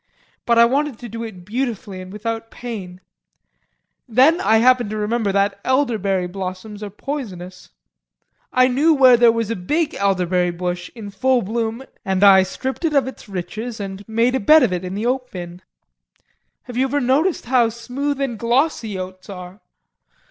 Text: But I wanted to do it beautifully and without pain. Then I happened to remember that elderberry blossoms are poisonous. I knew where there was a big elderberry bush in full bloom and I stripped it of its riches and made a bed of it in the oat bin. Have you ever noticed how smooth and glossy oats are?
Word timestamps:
But 0.47 0.57
I 0.57 0.65
wanted 0.65 0.97
to 0.97 1.09
do 1.09 1.21
it 1.23 1.45
beautifully 1.45 2.01
and 2.01 2.11
without 2.11 2.49
pain. 2.49 3.01
Then 4.09 4.41
I 4.41 4.57
happened 4.57 4.89
to 4.89 4.97
remember 4.97 5.31
that 5.31 5.59
elderberry 5.63 6.25
blossoms 6.25 6.81
are 6.81 6.89
poisonous. 6.89 7.69
I 8.51 8.67
knew 8.67 8.95
where 8.95 9.15
there 9.15 9.31
was 9.31 9.51
a 9.51 9.55
big 9.55 9.93
elderberry 9.93 10.49
bush 10.49 10.89
in 10.95 11.11
full 11.11 11.43
bloom 11.43 11.83
and 12.03 12.23
I 12.23 12.41
stripped 12.41 12.83
it 12.83 12.95
of 12.95 13.05
its 13.07 13.29
riches 13.29 13.79
and 13.79 14.03
made 14.09 14.33
a 14.33 14.39
bed 14.39 14.63
of 14.63 14.73
it 14.73 14.83
in 14.83 14.95
the 14.95 15.05
oat 15.05 15.29
bin. 15.29 15.61
Have 16.63 16.75
you 16.77 16.85
ever 16.85 16.99
noticed 16.99 17.45
how 17.45 17.69
smooth 17.69 18.19
and 18.19 18.39
glossy 18.39 18.97
oats 18.97 19.29
are? 19.29 19.61